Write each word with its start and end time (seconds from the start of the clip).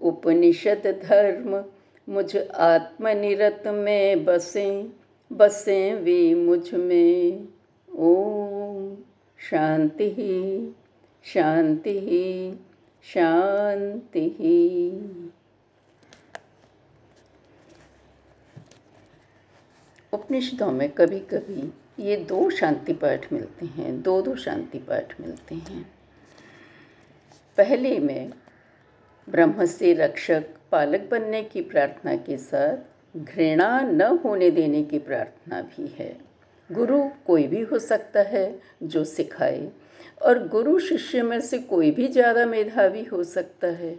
उपनिषद 0.00 1.00
धर्म 1.04 1.64
मुझ 2.12 2.36
आत्मनिरत 2.36 3.62
में 3.66 4.24
बसें। 4.24 4.92
बसे 5.32 5.94
वे 5.94 6.34
मुझमें। 6.34 7.48
ओम 7.92 8.96
शांति 9.38 10.10
ही 10.10 10.68
शांति 11.24 11.98
ही 11.98 12.54
शांति। 13.02 14.36
ही 14.38 14.90
उपनिषदों 20.12 20.72
में 20.72 20.88
कभी 20.88 21.20
कभी 21.20 21.72
ये 22.02 22.16
दो 22.16 22.50
शांति 22.50 22.92
पाठ 22.92 23.32
मिलते 23.32 23.66
हैं, 23.66 24.02
दो 24.02 24.22
दो 24.22 24.36
शांति 24.36 24.78
पाठ 24.78 25.20
मिलते 25.20 25.54
हैं। 25.54 25.92
पहले 27.56 27.98
में 27.98 28.32
ब्रह्म 29.28 29.64
से 29.64 29.92
रक्षक, 29.94 30.44
पालक 30.72 31.08
बनने 31.10 31.42
की 31.42 31.60
प्रार्थना 31.62 32.16
के 32.16 32.38
साथ 32.38 32.76
घृणा 33.14 33.80
न 33.82 34.02
होने 34.24 34.50
देने 34.50 34.82
की 34.82 34.98
प्रार्थना 34.98 35.60
भी 35.62 35.86
है। 35.98 36.16
गुरु 36.70 36.98
कोई 37.26 37.46
भी 37.46 37.60
हो 37.62 37.78
सकता 37.78 38.22
है 38.22 38.60
जो 38.84 39.04
सिखाए, 39.04 39.68
और 40.22 40.46
गुरु 40.48 40.78
शिष्य 40.78 41.22
में 41.22 41.40
से 41.40 41.58
कोई 41.58 41.90
भी 41.90 42.08
ज़्यादा 42.08 42.44
मेधावी 42.46 43.04
हो 43.04 43.22
सकता 43.24 43.68
है। 43.68 43.98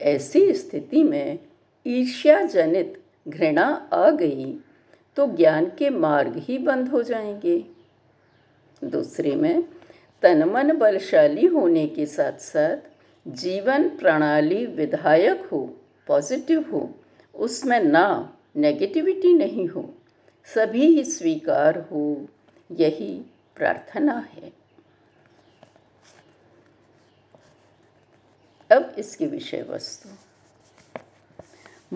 ऐसी 0.00 0.52
स्थिति 0.52 1.02
में 1.02 1.38
ईर्ष्या 1.86 2.40
जनित 2.44 3.00
घृणा 3.28 3.64
आ 3.92 4.10
गई 4.10 4.52
तो 5.16 5.26
ज्ञान 5.26 5.70
के 5.78 5.90
मार्ग 5.90 6.36
ही 6.38 6.58
बंद 6.58 6.88
हो 6.88 7.02
जाएँगे। 7.02 7.64
दूसरे 8.82 9.34
में 9.36 9.62
तन 10.22 10.44
मन 10.44 10.72
बलशाली 10.72 11.46
होने 11.46 11.86
के 11.86 12.06
साथ 12.06 12.38
साथ 12.40 12.76
जीवन 13.26 13.88
प्रणाली 13.90 14.64
विधायक 14.66 15.48
हो, 15.52 15.58
पॉजिटिव 16.08 16.64
हो 16.72 16.88
उसमें 17.38 17.80
ना 17.80 18.36
नेगेटिविटी 18.56 19.34
नहीं 19.34 19.68
हो, 19.68 19.94
सभी 20.54 20.86
ही 20.86 21.04
स्वीकार 21.04 21.78
हो, 21.78 22.28
यही 22.70 23.24
प्रार्थना 23.56 24.28
है। 24.32 24.52
अब 28.72 28.94
इसकी 28.98 29.26
विषय 29.26 29.62
वस्तु। 29.62 30.08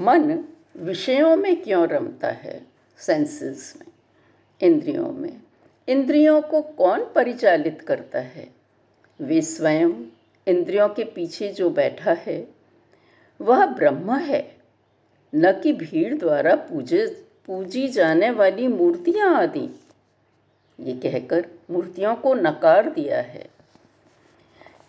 मन 0.00 0.44
विषयों 0.76 1.36
में 1.36 1.62
क्यों 1.62 1.88
रमता 1.88 2.28
है? 2.28 2.66
सेंसेस 2.98 3.74
में। 3.80 3.86
इंद्रियों 4.60 5.12
में। 5.12 5.42
इंद्रियों 5.88 6.42
को 6.42 6.62
कौन 6.62 7.04
परिचालित 7.14 7.80
करता 7.80 8.18
है? 8.18 8.54
वे 9.20 9.40
स्वयं 9.40 9.92
इंद्रियों 10.46 10.88
के 10.88 11.04
पीछे 11.04 11.48
जो 11.48 11.70
बैठा 11.70 12.12
है, 12.12 12.48
वह 13.40 13.66
ब्रह्म 13.66 14.16
है। 14.16 14.51
न 15.34 15.52
कि 15.52 15.72
भीड़ 15.72 16.14
द्वारा 16.14 16.54
पूजे, 16.54 17.26
पूजी 17.46 17.88
जाने 17.88 18.30
वाली 18.30 18.68
मूर्तियाँ 18.68 19.34
आदि। 19.34 19.80
ये 20.80 20.92
कहकर 20.92 21.46
मूर्तियों 21.70 22.14
को 22.14 22.34
नकार 22.34 22.90
दिया 22.90 23.20
है। 23.20 23.50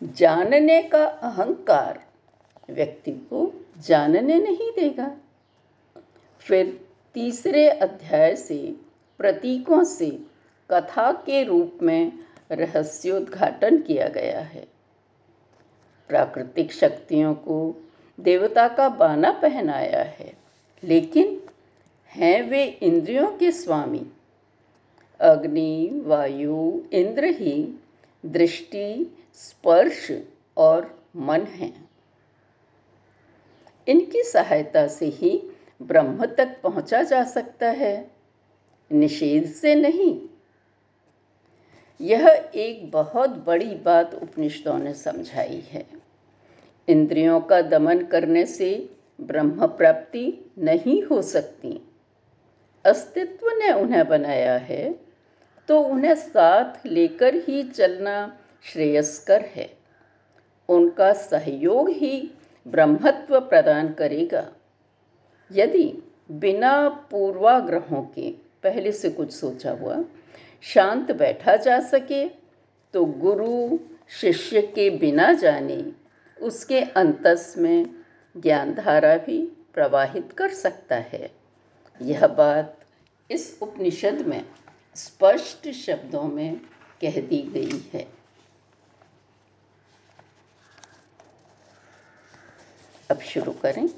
जानने 0.03 0.83
का 0.83 1.05
अहंकार 1.05 2.05
व्यक्ति 2.69 3.11
को 3.11 3.65
जानने 3.79 4.39
नहीं 4.39 4.71
देगा। 4.71 5.17
फिर 6.39 6.87
तीसरे 7.13 7.69
अध्याय 7.69 8.35
से, 8.35 8.75
प्रतीकों 9.17 9.83
से, 9.83 10.19
कथा 10.71 11.11
के 11.11 11.43
रूप 11.43 11.79
में 11.81 12.11
रहस्योद्घाटन 12.51 13.81
किया 13.81 14.07
गया 14.07 14.39
है। 14.39 14.67
प्राकृतिक 16.07 16.71
शक्तियों 16.71 17.33
को 17.33 17.75
देवता 18.19 18.67
का 18.67 18.89
बाना 18.89 19.31
पहनाया 19.31 20.03
है। 20.03 20.33
लेकिन 20.83 21.41
हैं 22.07 22.49
वे 22.49 22.65
इंद्रियों 22.65 23.31
के 23.31 23.51
स्वामी। 23.51 24.11
अग्नि, 25.19 26.01
वायु, 26.05 26.81
इंद्र 26.93 27.25
ही 27.25 27.83
दृष्टि, 28.25 29.17
स्पर्श 29.33 30.11
और 30.57 31.05
मन 31.15 31.41
हैं। 31.41 31.89
इनकी 33.87 34.23
सहायता 34.23 34.87
से 34.87 35.05
ही 35.05 35.43
ब्रह्म 35.81 36.25
तक 36.25 36.61
पहुँचा 36.63 37.03
जा 37.03 37.23
सकता 37.23 37.69
है। 37.69 38.11
निषेध 38.91 39.45
से 39.45 39.75
नहीं। 39.75 40.21
यह 42.01 42.51
एक 42.55 42.91
बहुत 42.91 43.29
बड़ी 43.29 43.75
बात 43.75 44.13
उपनिषदों 44.13 44.77
ने 44.77 44.93
समझाई 44.93 45.63
है। 45.67 46.12
इंद्रियों 46.87 47.39
का 47.41 47.61
दमन 47.61 48.03
करने 48.03 48.45
से 48.45 48.89
ब्रह्म 49.19 49.67
प्राप्ति 49.67 50.51
नहीं 50.59 51.01
हो 51.03 51.21
सकती। 51.21 51.79
अस्तित्व 52.85 53.49
ने 53.49 53.71
उन्हें 53.71 54.07
बनाया 54.07 54.57
है 54.59 54.95
तो 55.69 55.79
उन्हें 55.81 56.15
साथ 56.15 56.85
लेकर 56.85 57.35
ही 57.35 57.63
चलना 57.63 58.15
श्रेयस्कर 58.63 59.41
है। 59.41 59.69
उनका 60.69 61.11
सहयोग 61.13 61.89
ही 61.89 62.31
ब्रह्मत्व 62.67 63.39
प्रदान 63.39 63.93
करेगा। 63.93 64.45
यदि 65.51 65.85
बिना 66.31 66.89
पूर्वाग्रहों 67.11 68.01
के 68.15 68.29
पहले 68.63 68.91
से 68.91 69.09
कुछ 69.09 69.31
सोचा 69.31 69.71
हुआ 69.71 70.03
शांत 70.63 71.11
बैठा 71.11 71.55
जा 71.55 71.79
सके 71.79 72.27
तो 72.93 73.05
गुरु 73.05 73.77
शिष्य 74.09 74.61
के 74.61 74.89
बिना 74.89 75.31
जाने 75.33 75.75
उसके 76.41 76.81
अंतस 76.81 77.55
में 77.57 77.85
ज्ञान 78.37 78.73
धारा 78.73 79.17
भी 79.17 79.45
प्रवाहित 79.73 80.33
कर 80.33 80.53
सकता 80.53 80.95
है। 80.95 81.31
यह 82.01 82.27
बात 82.27 82.77
इस 83.31 83.59
उपनिषद 83.61 84.13
में 84.13 84.45
स्पष्ट 84.95 85.71
शब्दों 85.71 86.23
में 86.23 86.57
कह 87.01 87.21
दी 87.21 87.41
गई 87.41 87.89
है। 87.93 88.07
अब 93.11 93.19
शुरू 93.19 93.51
करें। 93.51 93.89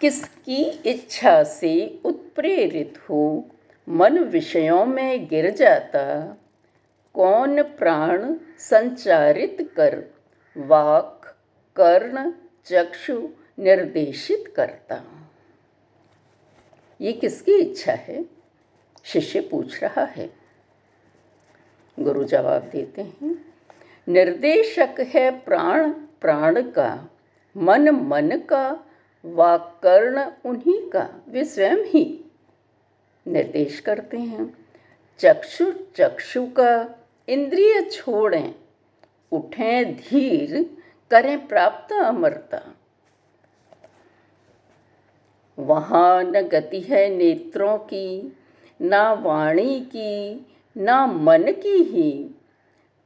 किसकी 0.00 0.62
इच्छा 0.62 1.44
से 1.44 2.00
उत्प्रेरित 2.04 2.98
हो, 3.08 3.50
मन 3.88 4.18
विषयों 4.18 4.86
में 4.86 5.28
गिर 5.28 5.50
जाता, 5.50 6.36
कौन 7.14 7.62
प्राण 7.62 8.34
संचारित 8.58 9.72
कर 9.76 10.21
वाक 10.56 11.36
कर्ण 11.76 12.32
चक्षु 12.64 13.28
निर्देशित 13.58 14.52
करता। 14.56 15.02
ये 17.00 17.12
किसकी 17.12 17.54
इच्छा 17.54 17.92
है? 17.92 18.24
शिष्य 19.04 19.40
पूछ 19.40 19.82
रहा 19.82 20.04
है। 20.04 20.32
गुरु 22.00 22.24
जवाब 22.24 22.62
देते 22.62 23.02
हैं, 23.02 23.54
निर्देशक 24.08 24.94
है 25.00 25.38
प्राण 25.38 25.90
प्राण 25.90 26.62
का, 26.62 27.10
मन 27.56 27.90
मन 27.90 28.38
का, 28.48 28.86
वाक 29.24 29.80
कर्ण 29.82 30.32
उन्हीं 30.44 30.90
का, 30.90 31.22
वे 31.28 31.44
स्वयं 31.44 31.76
ही। 31.76 32.24
निर्देश 33.28 33.80
करते 33.80 34.18
हैं, 34.18 34.66
चक्षु 35.18 35.72
चक्षु 35.96 36.46
का, 36.46 36.98
इंद्रिय 37.28 37.82
छोड़ें 37.82 38.61
उठें 39.32 39.96
धीर, 39.96 40.76
करें 41.10 41.46
प्राप्त 41.46 41.92
अमरता। 41.92 42.74
वहाँ 45.58 46.22
न 46.22 46.42
गति 46.42 46.80
है 46.80 47.08
नेत्रों 47.08 47.78
की, 47.78 48.36
ना 48.82 49.12
वाणी 49.12 49.80
की, 49.80 50.46
ना 50.76 51.06
मन 51.06 51.42
की 51.42 51.82
ही। 51.82 52.30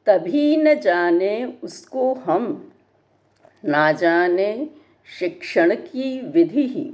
तभी 0.06 0.56
न 0.56 0.74
जाने 0.74 1.44
उसको 1.62 2.14
हम, 2.14 2.72
ना 3.64 3.92
जाने 3.92 4.70
शिक्षण 5.18 5.74
की 5.74 6.20
विधि 6.20 6.66
ही। 6.66 6.92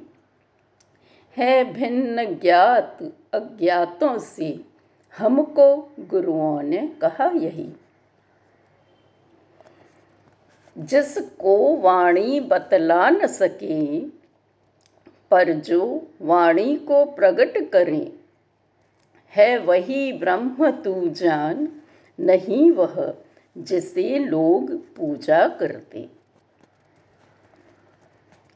है 1.36 1.72
भिन्न 1.72 2.34
ज्ञात 2.34 2.98
अज्ञातों 3.34 4.18
से, 4.18 4.60
हमको 5.18 5.92
गुरुओं 6.00 6.62
ने 6.62 6.92
कहा 7.02 7.30
यही। 7.30 7.72
जिसको 10.78 11.76
वाणी 11.76 12.40
बतला 12.40 13.10
न 13.10 13.26
सके, 13.26 14.00
पर 15.30 15.52
जो 15.52 16.08
वाणी 16.22 16.76
को 16.76 17.04
प्रकट 17.04 17.70
करें, 17.70 18.12
है 19.36 19.58
वही 19.58 20.12
ब्रह्म 20.12 20.70
तू 20.70 21.08
जान, 21.08 21.68
नहीं 22.20 22.70
वह 22.70 23.14
जिसे 23.58 24.18
लोग 24.18 24.72
पूजा 24.96 25.48
करते। 25.48 26.08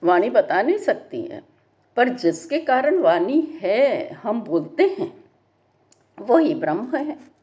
वाणी 0.03 0.31
बता 0.31 0.63
नहीं 0.63 0.79
सकती 0.79 1.23
है, 1.23 1.43
पर 1.97 2.09
जिसके 2.09 2.59
कारण 2.59 2.99
वाणी 2.99 3.41
है, 3.41 4.13
हम 4.13 4.41
बोलते 4.41 4.97
हैं, 4.99 5.25
वही 6.21 6.55
ब्रह्म 6.55 6.97
है। 6.97 7.36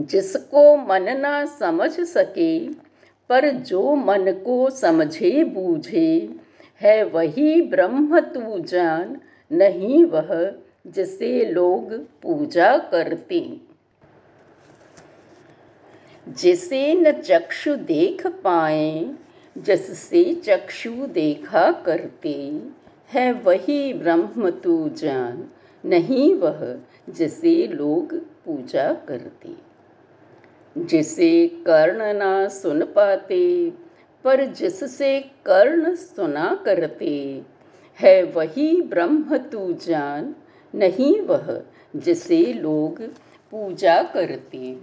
जिसको 0.00 0.76
मन 0.76 1.02
ना 1.02 1.44
समझ 1.44 2.00
सके, 2.00 2.68
पर 3.28 3.50
जो 3.50 3.94
मन 3.94 4.32
को 4.32 4.70
समझे 4.70 5.44
बूझे, 5.44 6.34
है 6.80 7.04
वही 7.04 7.62
ब्रह्म 7.62 8.20
तू 8.20 8.58
जान, 8.58 9.20
नहीं 9.52 10.04
वह 10.04 10.54
जिसे 10.86 11.44
लोग 11.44 11.92
पूजा 11.94 12.78
करते। 12.78 13.60
जिसे 16.28 16.94
न 16.94 17.12
चक्षु 17.12 17.74
देख 17.74 18.26
पाए, 18.26 19.10
जिससे 19.58 20.34
चक्षु 20.34 20.90
देखा 20.90 21.72
करते, 21.72 22.62
है 23.12 23.32
वही 23.32 23.92
ब्रह्म 23.92 24.50
तू 24.50 24.88
जान, 24.88 25.48
नहीं 25.84 26.34
वह 26.34 26.78
जिसे 27.10 27.66
लोग 27.66 28.14
पूजा 28.18 28.92
करते। 28.92 29.69
जिसे 30.78 31.48
कर्ण 31.48 32.18
ना 32.18 32.48
सुन 32.48 32.84
पाते, 32.84 33.72
पर 34.24 34.44
जिससे 34.44 35.20
कर्ण 35.20 35.94
सुना 35.94 36.62
करते, 36.64 37.42
है 38.00 38.22
वही 38.22 38.82
ब्रह्म 38.82 39.36
तू 39.36 39.72
जान, 39.72 40.34
नहीं 40.74 41.20
वह 41.20 41.62
जिसे 41.96 42.52
लोग 42.52 43.02
पूजा 43.50 44.02
करते। 44.02 44.78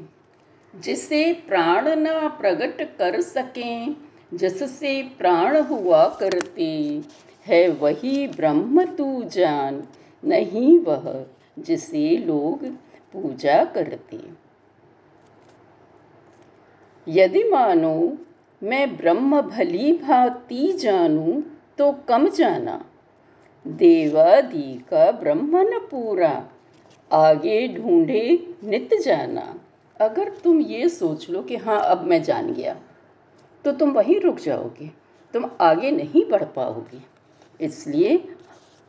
जिसे 0.75 1.33
प्राण 1.33 1.95
ना 1.95 2.27
प्रकट 2.27 2.97
कर 2.97 3.21
सकें, 3.21 3.95
जिससे 4.33 5.03
प्राण 5.17 5.57
हुआ 5.57 6.07
करते, 6.07 7.01
है 7.47 7.69
वही 7.69 8.27
ब्रह्म 8.27 8.85
तू 8.85 9.23
जान, 9.23 9.83
नहीं 10.25 10.79
वह 10.79 11.25
जिसे 11.59 12.17
लोग 12.17 12.65
पूजा 13.13 13.63
करते। 13.63 14.46
यदि 17.07 17.43
मानो, 17.43 18.17
मैं 18.61 18.95
ब्रह्म 18.97 19.41
भली 19.41 19.91
भांति 19.93 20.71
जानूं 20.73 21.41
तो 21.77 21.91
कम 22.07 22.27
जाना। 22.29 22.83
देवादि 23.65 24.73
का 24.89 25.11
ब्रह्म 25.11 25.61
न 25.63 25.79
पूरा, 25.91 26.31
आगे 27.11 27.67
ढूंढे 27.67 28.23
नित 28.63 28.93
जाना। 29.01 29.53
अगर 29.99 30.29
तुम 30.43 30.59
ये 30.61 30.89
सोच 30.89 31.29
लो 31.29 31.41
कि 31.41 31.55
हाँ 31.57 31.79
अब 31.81 32.03
मैं 32.03 32.21
जान 32.23 32.53
गया 32.53 32.75
तो 33.65 33.71
तुम 33.71 33.91
वहीं 33.91 34.19
रुक 34.19 34.39
जाओगे, 34.39 34.89
तुम 35.33 35.49
आगे 35.61 35.91
नहीं 35.91 36.23
बढ़ 36.29 36.43
पाओगे। 36.45 37.01
इसलिए 37.59 38.23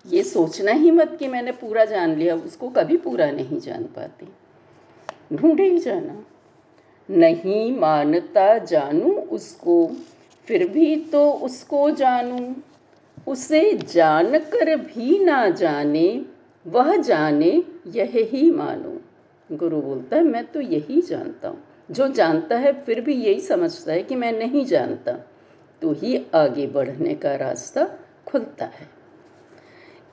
ये 0.05 0.23
सोचना 0.23 0.73
ही 0.73 0.91
मत 0.91 1.17
कि 1.19 1.29
मैंने 1.29 1.53
पूरा 1.53 1.85
जान 1.85 2.15
लिया, 2.17 2.35
उसको 2.35 2.69
कभी 2.71 2.97
पूरा 2.97 3.31
नहीं 3.31 3.61
जान 3.61 3.85
पाते। 3.97 4.27
ढूंढे 5.33 5.65
ही 5.65 5.79
जाना। 5.79 6.25
नहीं 7.11 7.79
मानता 7.79 8.59
जानू 8.59 9.13
उसको, 9.15 9.91
फिर 10.47 10.69
भी 10.69 10.97
तो 10.97 11.31
उसको 11.31 11.91
जानूं। 11.91 12.55
उसे 13.29 13.75
जानकर 13.75 14.77
भी 14.77 15.25
ना 15.25 15.49
जाने, 15.49 16.25
वह 16.67 16.97
जाने, 16.97 17.63
यह 17.87 18.11
ही 18.15 18.51
मानो। 18.51 19.01
गुरु 19.57 19.83
बोलता 19.83 20.17
है, 20.17 20.23
मैं 20.23 20.47
तो 20.47 20.61
यही 20.61 21.03
जानता 21.03 21.49
हूँ। 21.49 21.65
जो 21.91 22.09
जानता 22.09 22.59
है, 22.59 22.73
फिर 22.73 23.01
भी 23.01 23.15
यही 23.15 23.41
समझता 23.41 23.93
है 23.93 24.03
कि 24.03 24.15
मैं 24.15 24.33
नहीं 24.33 24.65
जानता। 24.65 25.13
तो 25.83 25.93
ही 25.93 26.27
आगे 26.35 26.67
बढ़ने 26.67 27.15
का 27.15 27.37
रास्ता 27.37 27.89
खुलता 28.27 28.65
है। 28.65 28.89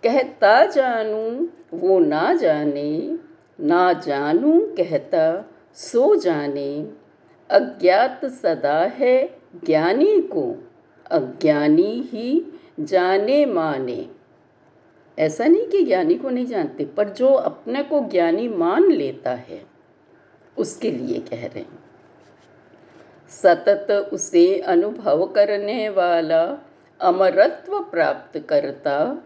कहता 0.03 0.65
जानू, 0.65 1.49
वो 1.73 1.99
ना 1.99 2.33
जाने, 2.33 3.17
ना 3.61 3.93
जानू 3.93 4.59
कहता 4.59 5.51
सो 5.75 6.15
जाने, 6.15 6.89
अज्ञात 7.49 8.25
सदा 8.25 8.79
है 8.79 9.37
ज्ञानी 9.65 10.21
को, 10.21 10.69
अज्ञानी 11.11 12.01
ही 12.11 12.45
जाने 12.79 13.45
माने। 13.45 14.09
ऐसा 15.19 15.45
नहीं 15.45 15.67
कि 15.67 15.83
ज्ञानी 15.83 16.15
को 16.15 16.29
नहीं 16.29 16.45
जानते, 16.45 16.85
पर 16.85 17.09
जो 17.09 17.27
अपने 17.27 17.83
को 17.83 17.99
ज्ञानी 17.99 18.49
मान 18.49 18.91
लेता 18.91 19.31
है, 19.31 19.65
उसके 20.57 20.91
लिए 20.91 21.19
कह 21.19 21.45
रहे 21.47 21.59
हैं। 21.59 21.83
सतत 23.29 24.09
उसे 24.13 24.59
अनुभव 24.59 25.27
करने 25.27 25.89
वाला, 25.89 26.57
अमरत्व 27.01 27.79
प्राप्त 27.79 28.39
करता, 28.39 29.17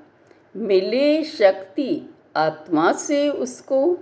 मिले 0.55 1.23
शक्ति 1.23 2.01
आत्मा 2.35 2.91
से 2.91 3.29
उसको, 3.29 3.97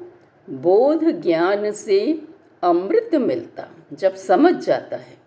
बोध 0.50 1.22
ज्ञान 1.22 1.72
से 1.72 2.22
अमृत 2.64 3.16
मिलता, 3.16 3.68
जब 3.94 4.16
समझ 4.16 4.54
जाता 4.56 4.98
है, 4.98 5.18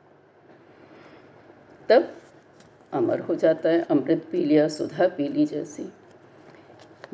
तब 1.88 2.12
अमर 2.92 3.20
हो 3.20 3.34
जाता 3.34 3.68
है। 3.68 3.82
अमृत 3.82 4.24
पी 4.32 4.44
लिया, 4.44 4.68
सुधा 4.68 5.06
पी 5.08 5.28
ली 5.28 5.46
जैसी। 5.46 5.86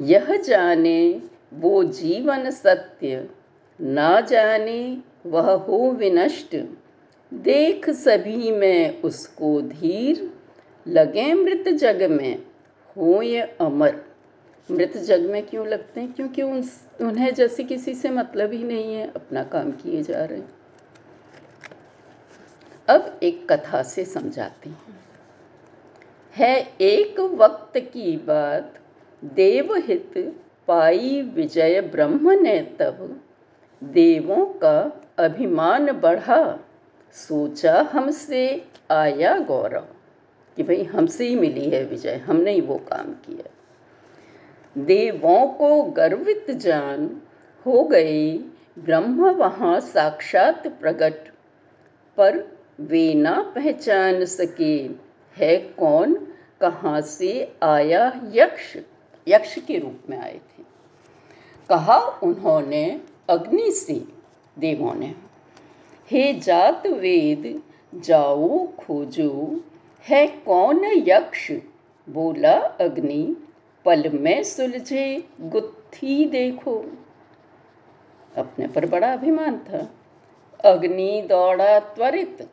यह 0.01 0.37
जाने 0.37 1.23
वो 1.55 1.85
जीवन 1.85 2.51
सत्य, 2.51 3.29
ना 3.81 4.21
जाने 4.21 4.99
वह 5.27 5.53
हो 5.53 5.91
विनष्ट। 5.91 6.57
देख 7.35 7.91
सभी 7.91 8.51
में 8.51 9.03
उसको 9.03 9.61
धीर, 9.61 10.31
लगे 10.89 11.33
मृत 11.35 11.69
जग 11.69 12.03
में 12.11 12.43
हो 12.97 13.23
ये 13.23 13.41
अमर। 13.41 14.06
मृत 14.71 14.97
जग 14.97 15.21
में 15.21 15.47
क्यों 15.47 15.67
लगते 15.67 16.01
हैं? 16.01 16.13
क्योंकि 16.13 16.43
उन, 16.43 16.65
उन्हें 17.01 17.35
जैसे 17.35 17.65
किसी 17.65 17.95
से 17.95 18.11
मतलब 18.11 18.53
ही 18.53 18.65
नहीं 18.65 18.95
है, 18.95 19.13
अपना 19.17 19.45
काम 19.45 19.71
किए 19.71 20.03
जा 20.03 20.25
रहे 20.25 20.39
हैं। 20.39 20.55
अब 22.89 23.21
एक 23.23 23.53
कथा 23.53 23.83
से 23.83 24.05
समझाते 24.05 24.71
हैं। 24.71 25.01
है 26.37 26.73
एक 26.81 27.21
वक्त 27.21 27.79
की 27.79 28.17
बात, 28.17 28.79
देवहित 29.25 30.41
पाई 30.69 31.23
विजय 31.23 31.81
ब्रह्म 31.81 32.31
ने 32.31 32.77
तब 32.81 33.23
देवों 33.85 34.47
का 34.47 35.01
अभिमान 35.19 35.93
बढ़ा। 35.93 36.61
सोचा 37.13 37.91
हमसे 37.93 38.67
आया 38.91 39.39
गौरव 39.39 39.87
कि 40.57 40.63
भाई 40.63 40.83
हमसे 40.83 41.29
ही 41.29 41.37
मिली 41.37 41.71
है 41.71 41.85
विजय, 41.85 42.15
हमने 42.15 42.53
ही 42.53 42.61
वो 42.61 42.79
काम 42.79 43.13
किया। 43.13 43.51
देवों 44.79 45.47
को 45.47 45.83
गर्वित 45.83 46.51
जान 46.51 47.23
हो 47.67 47.85
गए 47.85 48.33
ब्रह्म 48.79 49.31
वहाँ 49.31 49.81
साक्षात 49.81 50.67
प्रकट 50.67 51.29
पर 52.17 52.59
वे 52.81 53.15
ना 53.15 53.53
पहचान 53.55 54.25
सके 54.25 55.07
है 55.37 55.57
कौन, 55.57 56.15
कहाँ 56.61 57.01
से 57.01 57.53
आया 57.63 58.21
यक्ष 58.33 58.77
यक्ष 59.29 59.59
के 59.59 59.79
रूप 59.79 59.99
में 60.11 60.19
आए 60.19 60.41
थे। 60.51 60.63
कहा 61.69 61.99
उन्होंने 62.23 63.01
अग्नि 63.29 63.71
से 63.71 64.05
देवों 64.59 64.95
ने, 64.95 65.15
हे 66.11 66.35
जात 66.35 66.87
वेद, 66.87 67.63
जाओ, 67.95 68.67
खोजो, 68.67 69.61
है 70.09 70.27
कौन 70.27 70.85
यक्ष? 70.85 71.53
बोला 72.09 72.55
अग्नि 72.55 73.37
पल 73.87 74.09
में 74.09 74.43
सुलझे 74.43 75.29
गुत्थी 75.41 76.25
देखो। 76.25 76.85
अपने 78.37 78.67
पर 78.67 78.87
बड़ा 78.87 79.13
अभिमान 79.13 79.59
था। 79.59 79.95
अग्नि 80.65 81.27
दौड़ा 81.29 81.79
त्वरित। 81.81 82.51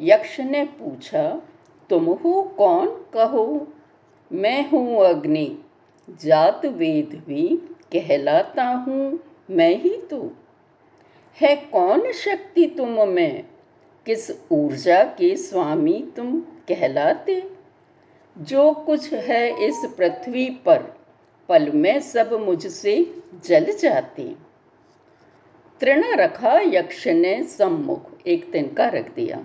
यक्ष 0.00 0.40
ने 0.40 0.64
पूछा, 0.64 1.42
तुम 1.90 2.04
हो 2.04 2.42
कौन? 2.42 3.04
कहो। 3.14 3.66
मैं 4.32 4.70
हूँ 4.70 5.04
अग्नि। 5.04 5.58
जात 6.10 6.66
वेद 6.66 7.22
भी 7.28 7.48
कहलाता 7.92 8.64
हूँ 8.64 9.20
मैं 9.50 9.76
ही 9.76 9.96
तो। 9.96 10.32
है 11.40 11.56
कौन 11.56 12.12
शक्ति 12.12 12.74
तुम 12.76 13.08
में? 13.08 13.44
किस 14.06 14.46
ऊर्जा 14.52 15.04
के 15.04 15.36
स्वामी 15.36 16.12
तुम 16.16 16.40
कहलाते? 16.40 17.55
जो 18.38 18.72
कुछ 18.72 19.12
है 19.12 19.68
इस 19.68 19.94
पृथ्वी 19.98 20.50
पर 20.50 20.82
पल 21.48 21.70
में 21.70 22.00
सब 22.00 22.32
मुझसे 22.32 23.22
जल 23.44 23.64
जाते। 23.64 24.34
तृण 25.80 26.04
रखा 26.14 26.60
यक्ष 26.60 27.06
ने 27.06 27.42
सम्मुख 27.42 28.10
एक 28.26 28.52
तिनका 28.52 28.88
रख 28.88 29.14
दिया। 29.14 29.44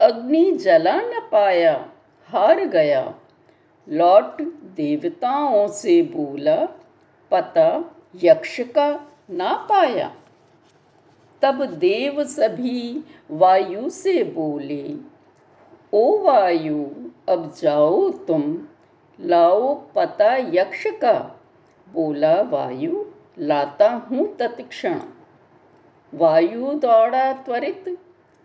अग्नि 0.00 0.52
जला 0.52 1.00
न 1.00 1.28
पाया, 1.32 1.92
हार 2.24 2.64
गया। 2.64 3.14
लौट 3.88 4.42
देवताओं 4.76 5.68
से 5.68 6.02
बोला, 6.02 6.64
पता 7.30 7.96
यक्ष 8.24 8.60
का 8.60 9.08
ना 9.30 9.54
पाया। 9.54 10.16
तब 11.42 11.64
देव 11.66 12.24
सभी 12.24 13.04
वायु 13.30 13.90
से 13.90 14.24
बोले, 14.24 14.96
ओ 15.92 16.18
वायु 16.18 17.09
अब 17.28 17.54
जाओ 17.62 18.10
तुम, 18.10 18.58
लाओ 19.20 19.74
पता 19.74 20.36
यक्ष 20.36 20.86
का। 20.86 21.40
बोला 21.92 22.40
वायु, 22.40 23.04
लाता 23.38 23.90
हूँ 23.90 24.36
तत्क्षण। 24.36 25.00
वायु 26.14 26.72
दौड़ा 26.72 27.32
त्वरित। 27.32 27.98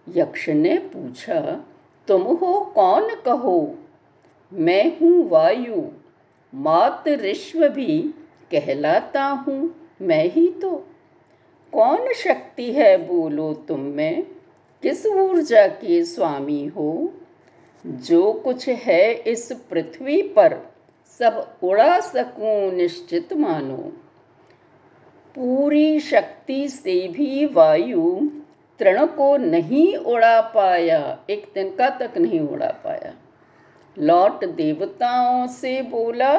यक्ष 0.10 0.50
ने 0.50 0.77
पूछा, 0.77 1.65
तुम 2.08 2.22
हो 2.22 2.72
कौन 2.75 3.15
कहो? 3.15 3.75
मैं 4.53 5.00
हूँ 5.00 5.29
वायु, 5.29 5.84
मात 6.55 7.03
ऋष्व 7.08 7.67
भी 7.67 8.13
कहलाता 8.51 9.24
हूँ 9.24 9.75
मैं 10.01 10.25
ही 10.25 10.48
तो। 10.48 10.88
कौन 11.74 12.13
शक्ति 12.13 12.74
है 12.74 12.98
बोलो 12.98 13.53
तुम 13.53 13.79
में? 13.79 14.24
किस 14.82 15.05
ऊर्जा 15.05 15.67
के 15.67 16.05
स्वामी 16.05 16.65
हो? 16.65 17.13
जो 17.86 18.34
कुछ 18.34 18.70
है 18.70 19.13
इस 19.13 19.51
पृथ्वी 19.70 20.22
पर, 20.22 20.74
सब 21.20 21.58
उड़ा 21.63 22.00
सकूँ 22.00 22.72
निश्चित 22.72 23.34
मानो। 23.34 23.94
पूरी 25.36 26.00
शक्ति 26.00 26.70
से 26.70 27.08
भी 27.08 27.46
वायु 27.46 28.30
तृण 28.80 29.06
को 29.06 29.38
नहीं 29.38 29.96
उड़ा 29.96 30.42
पाया, 30.42 31.20
एक 31.30 31.51
तिनका 31.54 31.89
तक 31.89 32.18
नहीं 32.18 32.39
उड़ा 32.39 32.68
पाया। 32.68 33.13
लौट 34.00 34.46
देवताओं 34.46 35.48
से 35.48 35.82
बोला, 35.82 36.38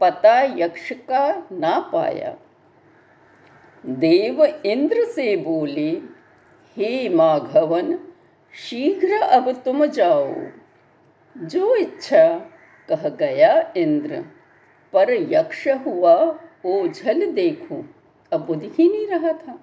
पता 0.00 0.42
यक्ष 0.42 0.92
का 0.92 1.48
ना 1.52 1.90
पाया। 1.92 2.36
देव 3.86 4.44
इंद्र 4.44 5.04
से 5.04 5.36
बोले, 5.36 5.90
हे 6.76 7.08
माघवन, 7.08 7.98
शीघ्र 8.54 9.12
अब 9.12 9.52
तुम 9.52 9.86
जाओ। 9.86 10.34
जो 11.42 11.76
इच्छा, 11.76 12.38
कह 12.88 13.08
गया 13.08 13.72
इंद्र। 13.76 14.24
पर 14.92 15.10
यक्ष 15.10 15.68
हुआ, 15.68 16.38
ओझल 16.66 17.26
देखो। 17.26 17.84
अब 18.32 18.46
बुद्ध 18.46 18.62
ही 18.62 18.92
नहीं 18.92 19.06
रहा 19.06 19.32
था। 19.32 19.60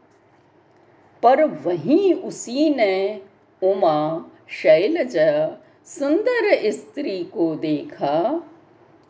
पर 1.24 1.44
वहीं 1.44 2.14
उसी 2.14 2.76
ने 2.76 3.22
उमा, 3.64 4.32
शैलजा, 4.50 5.64
सुंदर 5.86 6.72
स्त्री 6.72 7.24
को 7.24 7.56
देखा। 7.56 8.44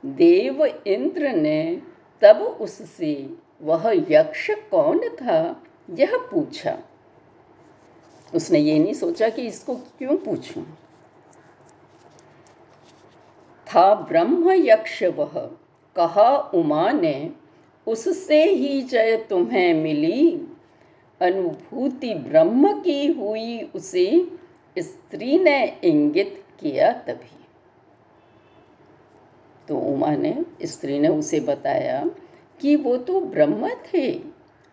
देव 0.06 0.66
इंद्र 0.66 1.30
ने, 1.30 1.82
तब 2.22 2.38
उससे, 2.38 3.30
वह 3.62 4.06
यक्ष 4.10 4.52
कौन 4.52 5.00
था, 5.00 5.64
यह 5.90 6.18
पूछा। 6.32 6.80
उसने 8.36 8.60
ये 8.60 8.80
नहीं 8.80 8.94
सोचा 8.94 9.30
कि 9.30 9.42
इसको 9.42 9.76
क्यों 9.76 10.18
पूछूँ। 10.18 10.78
था 13.76 13.96
ब्रह्म 13.96 14.52
यक्ष 14.52 15.04
वह 15.04 15.52
कहा 15.96 16.38
उमा 16.38 16.92
ने, 16.92 17.32
उससे 17.88 18.44
ही 18.44 18.82
जय 18.82 19.18
तुम्हें 19.30 19.74
मिली। 19.74 20.48
अनुभूति 21.22 22.14
ब्रह्म 22.14 22.82
की 22.82 23.08
हुई, 23.08 23.62
उसे 23.62 24.28
स्त्री 24.78 25.40
ने 25.40 25.78
इंगित 25.84 26.44
किया 26.60 26.92
तभी। 26.92 27.46
तो 29.68 29.78
उमा 29.78 30.16
ने, 30.16 30.46
स्त्री 30.64 31.00
ने 31.00 31.08
उसे 31.08 31.40
बताया 31.40 32.12
कि 32.62 32.76
वो 32.76 32.98
तो 32.98 33.22
ब्रह्म 33.22 33.70
थे। 33.70 34.22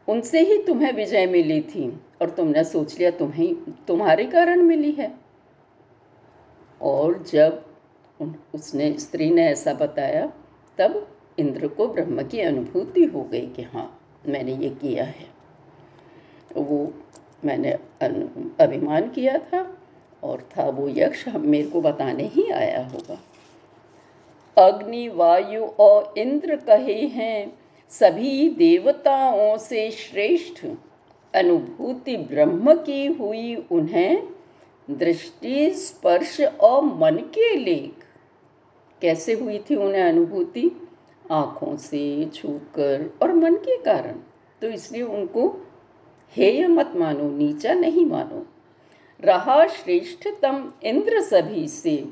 उनसे 0.08 0.40
ही 0.40 0.62
तुम्हें 0.62 0.92
विजय 0.92 1.26
मिली 1.26 1.60
थी 1.60 2.00
और 2.20 2.30
तुमने 2.30 2.64
सोच 2.64 2.98
लिया 2.98 3.10
तुम्हें, 3.10 3.54
तुम्हारे 3.88 4.24
कारण 4.24 4.62
मिली 4.62 4.92
है। 4.92 5.14
और 6.82 7.22
जब 7.22 7.69
उसने, 8.54 8.98
स्त्री 8.98 9.30
ने 9.30 9.42
ऐसा 9.42 9.74
बताया, 9.74 10.32
तब 10.78 11.08
इंद्र 11.38 11.68
को 11.68 11.88
ब्रह्म 11.88 12.22
की 12.22 12.40
अनुभूति 12.40 13.04
हो 13.04 13.22
गई 13.22 13.46
कि 13.46 13.62
हाँ 13.62 14.00
मैंने 14.28 14.54
ये 14.54 14.68
किया 14.68 15.04
है। 15.04 15.26
वो, 16.56 16.94
मैंने 17.44 17.72
अभिमान 18.60 19.10
किया 19.10 19.38
था 19.38 19.78
और 20.22 20.48
था 20.58 20.68
वो 20.68 20.88
यक्ष 20.88 21.28
हम 21.28 21.46
मेरे 21.46 21.68
को 21.68 21.80
बताने 21.80 22.22
ही 22.22 22.50
आया 22.50 22.86
होगा। 22.86 23.20
अग्नि, 24.58 25.08
वायु 25.08 25.64
और 25.64 26.14
इंद्र 26.18 26.56
कहे 26.56 27.06
हैं, 27.06 27.58
सभी 27.90 28.48
देवताओं 28.48 29.58
से 29.58 29.90
श्रेष्ठ 29.90 30.66
अनुभूति 31.34 32.16
ब्रह्म 32.16 32.74
की 32.74 33.06
हुई, 33.06 33.56
उन्हें 33.56 34.28
दृष्टि, 34.90 35.70
स्पर्श 35.70 36.40
और 36.40 36.82
मन 36.82 37.16
के 37.16 37.56
लेख 37.56 37.99
कैसे 39.02 39.32
हुई 39.32 39.58
थी 39.58 39.76
उन्हें 39.76 40.02
अनुभूति? 40.02 40.88
आँखों 41.30 41.76
से 41.76 42.24
छूकर 42.34 43.18
और 43.22 43.32
मन 43.32 43.54
के 43.54 43.76
कारण। 43.76 44.12
तो 44.62 44.68
इसलिए 44.68 45.02
उनको 45.02 45.66
हेय 46.36 46.66
मत 46.66 46.92
मानो, 46.96 47.30
नीचा 47.30 47.74
नहीं 47.74 48.06
मानो। 48.06 48.46
रहा 49.24 49.66
श्रेष्ठतम 49.66 50.72
इंद्र 50.82 51.20
सभी 51.20 51.68
से 51.68 52.08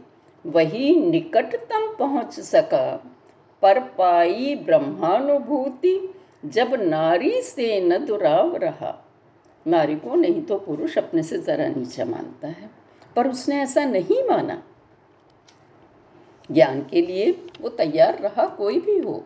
वही 0.47 0.97
निकटतम 0.97 1.97
पहुँच 1.99 2.40
सका। 2.40 3.16
पर 3.62 3.80
पाई 3.80 4.62
ब्रह्मानुभूति, 4.64 6.14
जब 6.45 6.75
नारी 6.75 7.42
से 7.42 7.80
न 7.80 8.04
दुराव 8.04 8.57
रहा। 8.57 9.09
नारी 9.66 9.97
को 9.97 10.14
नहीं 10.14 10.42
तो 10.42 10.59
पुरुष 10.59 10.99
अपने 10.99 11.23
से 11.23 11.38
जरा 11.38 11.68
नीचा 11.68 12.04
मानता 12.04 12.49
है। 12.49 12.71
पर 13.16 13.28
उसने 13.28 13.62
ऐसा 13.62 13.85
नहीं 13.85 14.28
माना। 14.28 14.62
ज्ञान 16.50 16.83
के 16.83 17.00
लिए 17.00 17.31
वो 17.61 17.69
तैयार 17.69 18.19
रहा 18.19 18.47
कोई 18.49 18.81
भी 18.81 18.99
हो। 18.99 19.25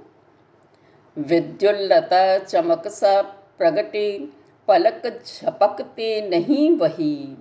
विद्युल्लता 1.18 2.38
चमक 2.38 2.88
सा 2.88 3.20
प्रगटे, 3.58 4.28
पलक 4.68 5.22
झपकते 5.26 6.28
नहीं 6.28 6.70
वही। 6.76 7.36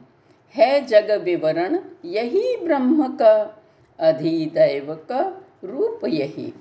है 0.56 0.86
जग 0.86 1.12
विवरण 1.24 1.80
यही 2.06 2.56
ब्रह्म 2.58 3.08
का, 3.18 3.34
अधिदैव 4.00 4.94
का 5.10 5.22
रूप 5.64 6.06
यही। 6.06 6.54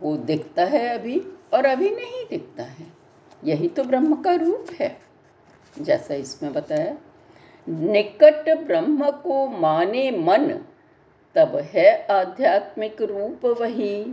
वो 0.00 0.16
दिखता 0.16 0.64
है 0.64 0.86
अभी 0.88 1.20
और 1.54 1.66
अभी 1.66 1.90
नहीं 1.90 2.24
दिखता 2.30 2.62
है। 2.62 2.86
यही 3.44 3.68
तो 3.68 3.84
ब्रह्म 3.84 4.14
का 4.14 4.34
रूप 4.34 4.66
है, 4.80 4.98
जैसा 5.76 6.14
इसमें 6.14 6.52
बताया। 6.52 6.96
निकट 7.66 8.58
ब्रह्म 8.58 9.10
को 9.10 9.46
माने 9.48 10.10
मन 10.10 10.58
तब 11.38 11.56
है 11.74 12.06
आध्यात्मिक 12.10 13.02
रूप 13.02 13.44
वही। 13.60 14.04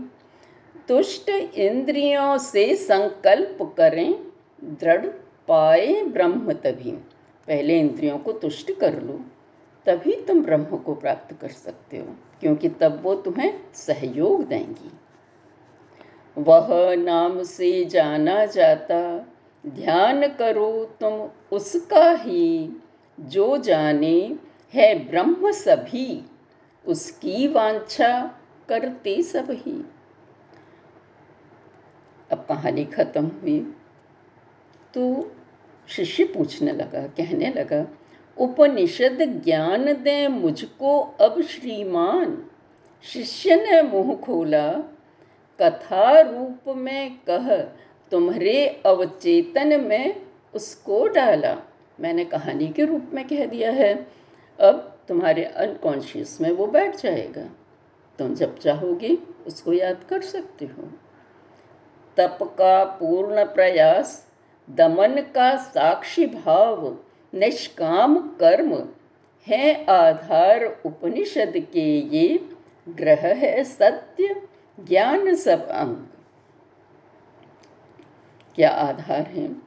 तुष्ट 0.88 1.30
इंद्रियों 1.30 2.38
से 2.38 2.76
संकल्प 2.76 3.58
करें, 3.78 4.14
दृढ़ 4.64 5.06
पाए 5.48 6.02
ब्रह्म 6.04 6.54
तभी। 6.54 6.92
पहले 7.48 7.80
इंद्रियों 7.80 8.18
को 8.18 8.32
तुष्ट 8.32 8.72
कर 8.72 9.02
लो, 9.02 9.20
तभी 9.86 10.16
तुम 10.28 10.42
ब्रह्म 10.42 10.78
को 10.78 10.94
प्राप्त 10.96 11.36
कर 11.42 11.50
सकते 11.50 11.98
हो, 11.98 12.16
क्योंकि 12.40 12.70
तब 12.70 13.00
वो 13.04 13.16
तुम्हें 13.16 13.54
सहयोग 13.74 14.46
देंगी। 14.48 14.92
वह 16.38 16.96
नाम 16.96 17.44
से 17.44 17.86
जाना 17.86 18.46
जाता, 18.46 19.26
ध्यान 19.68 20.28
करो 20.28 20.86
तुम 21.00 21.30
उसका 21.52 22.10
ही, 22.12 22.70
जो 23.20 23.58
जाने 23.58 24.36
है 24.74 24.94
ब्रह्म 25.10 25.52
सभी। 25.52 26.24
उसकी 26.88 27.48
वांछा 27.48 28.40
करते 28.70 29.24
सब 29.24 29.48
ही। 29.50 29.86
अब 32.32 32.46
कहानी 32.50 32.86
खत्म 32.86 33.26
हुई। 33.26 33.76
तो 34.94 35.32
शिष्य 35.88 36.24
पूछने 36.24 36.72
लगा, 36.72 37.08
कहने 37.08 37.50
लगा, 37.50 37.88
उपनिषद 38.38 39.42
ज्ञान 39.44 39.86
दे 39.86 40.28
मुझको 40.28 41.00
अब 41.00 41.42
श्रीमान। 41.42 42.50
शिष्य 43.04 43.56
ने 43.56 43.82
मुँह 43.82 44.16
खोला, 44.16 44.74
कथा 45.62 46.20
रूप 46.20 46.78
में 46.78 47.20
कह, 47.30 47.58
तुम्हारे 48.12 48.82
अवचेतन 48.86 49.84
में 49.84 50.26
उसको 50.54 51.08
डाला। 51.08 51.58
मैंने 52.00 52.26
कहानी 52.26 52.68
के 52.68 52.86
रूप 52.86 53.10
में 53.14 53.28
कह 53.28 53.46
दिया 53.46 53.72
है। 53.72 54.08
अब 54.60 54.95
तुम्हारे 55.08 55.44
अनकॉन्शियस 55.44 56.42
में 56.42 56.52
वो 56.52 56.68
बैठ 56.68 56.96
जाएगा। 56.96 57.50
तुम 58.20 58.34
जब 58.34 58.58
चाहोगे, 58.58 59.18
उसको 59.48 59.74
याद 59.74 60.04
कर 60.10 60.22
सकते 60.22 60.66
हो। 60.66 60.84
तप 62.18 62.40
का 62.44 62.84
पूर्ण 62.84 63.46
प्रयास, 63.46 64.28
दमन 64.70 65.22
का 65.22 65.56
साक्षी 65.56 66.26
भाव, 66.26 66.98
निष्काम 67.34 68.18
कर्म 68.20 68.90
है 69.48 69.86
आधार 69.86 70.82
उपनिषद 70.86 71.54
के 71.58 72.00
ये 72.00 72.50
ग्रह 72.90 73.22
है 73.22 73.64
सत्य, 73.64 74.48
ज्ञान 74.80 75.36
सब 75.36 75.68
अंग। 75.68 75.96
क्या 78.56 78.70
आधार 78.70 79.22
है? 79.22 79.65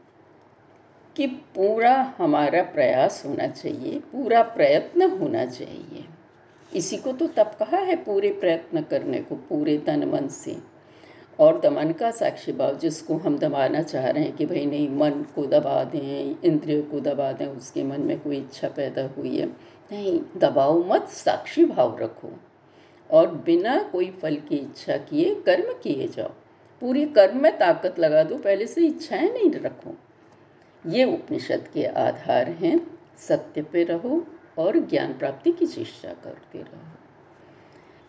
कि 1.19 1.27
पूरा 1.27 2.15
हमारा 2.19 2.63
प्रयास 2.63 3.23
होना 3.27 3.47
चाहिए, 3.47 3.99
पूरा 3.99 4.43
प्रयत्न 4.43 5.11
होना 5.11 5.47
चाहिए। 5.47 6.05
इसी 6.77 6.97
को 6.97 7.13
तो 7.13 7.27
तब 7.27 7.47
कहा 7.47 7.77
है 7.77 7.97
पूरे 7.97 8.31
प्रयत्न 8.31 8.83
करने 8.83 9.21
को, 9.21 9.35
पूरे 9.35 9.79
तन 9.79 10.05
मन 10.05 10.29
से। 10.29 10.57
और 11.41 11.61
दमन 11.61 11.93
का 11.93 12.11
साक्षी 12.11 12.53
भाव, 12.53 12.79
जिसको 12.79 13.15
हम 13.15 13.39
दबाना 13.39 13.83
चाह 13.83 14.09
रहे 14.09 14.25
हैं 14.25 14.37
कि 14.37 14.47
भाई 14.47 14.67
नहीं, 14.67 14.89
मन 14.89 15.11
को 15.11 15.47
दबा 15.47 15.85
दें, 15.85 16.37
इंद्रियों 16.45 16.83
को 16.83 17.01
दबा 17.01 17.33
दें, 17.33 17.47
उसके 17.47 17.83
मन 17.83 18.01
में 18.01 18.21
कोई 18.21 18.37
इच्छा 18.37 18.69
पैदा 18.69 19.07
हुई 19.07 19.37
है। 19.37 19.47
नहीं 19.93 20.21
दबाओ 20.37 20.85
मत, 20.85 21.09
साक्षी 21.09 21.65
भाव 21.65 21.99
रखो। 21.99 22.33
और 23.11 23.35
बिना 23.35 23.89
कोई 23.93 24.11
फल 24.23 24.37
की 24.37 24.57
इच्छा 24.57 24.97
किए 24.97 25.35
कर्म 25.35 25.73
किए 25.73 26.09
जाओ। 26.09 26.31
पूरी 26.81 27.05
कर्म 27.05 27.43
में 27.43 27.59
ताकत 27.59 27.99
लगा 27.99 28.23
दो, 28.23 28.37
पहले 28.37 28.67
से 28.67 28.87
इच्छाएँ 28.87 29.33
नहीं 29.33 29.51
रखो। 29.51 29.97
ये 30.87 31.05
उपनिषद 31.05 31.69
के 31.75 31.85
आधार 31.85 32.49
हैं, 32.49 32.99
सत्य 33.17 33.63
पे 33.63 33.85
रहो 33.85 34.27
और 34.59 34.79
ज्ञान 34.79 35.19
प्राप्ति 35.19 35.53
की 35.53 35.67
चेष्टा 35.67 36.09
करते 36.09 36.59
रहो। 36.59 36.99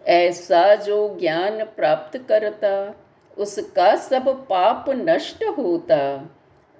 ऐसा 0.06 0.76
जो 0.76 1.18
ज्ञान 1.20 1.64
प्राप्त 1.64 2.18
करता, 2.18 2.96
उसका 3.38 3.96
सब 3.96 4.48
पाप 4.48 4.86
नष्ट 4.90 5.44
होता। 5.44 6.30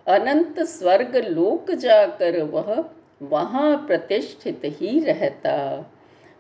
अनंत 0.08 0.60
स्वर्ग 0.60 1.16
लोक 1.16 1.72
जाकर 1.72 2.44
वह 2.44 2.90
वहाँ 3.22 3.78
प्रतिष्ठित 3.78 4.62
ही 4.66 5.00
रहता। 5.00 5.86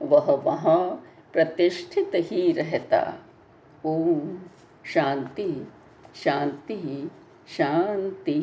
वह 0.02 0.32
वहाँ 0.32 1.08
प्रतिष्ठित 1.34 2.12
ही 2.16 2.52
रहता। 2.52 3.14
ओम 3.86 4.40
शांति 4.86 5.68
शांति 6.16 7.12
शांति। 7.48 8.40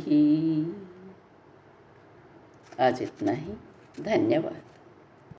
आज 2.80 3.02
इतना 3.02 3.32
ही। 3.32 3.52
धन्यवाद। 4.00 4.65